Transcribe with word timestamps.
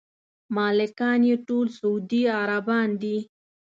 مالکان 0.55 1.19
یې 1.29 1.35
ټول 1.47 1.67
سعودي 1.77 2.21
عربان 2.39 2.89
دي. 3.01 3.17